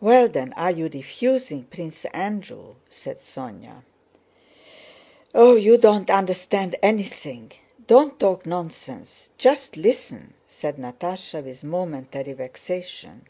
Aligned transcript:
"Well, 0.00 0.28
then, 0.28 0.52
are 0.52 0.70
you 0.70 0.84
refusing 0.86 1.64
Prince 1.64 2.04
Andrew?" 2.14 2.76
said 2.88 3.18
Sónya. 3.18 3.82
"Oh, 5.34 5.56
you 5.56 5.76
don't 5.76 6.08
understand 6.08 6.76
anything! 6.84 7.50
Don't 7.88 8.16
talk 8.20 8.46
nonsense, 8.46 9.30
just 9.38 9.76
listen!" 9.76 10.34
said 10.46 10.76
Natásha, 10.76 11.42
with 11.42 11.64
momentary 11.64 12.32
vexation. 12.34 13.22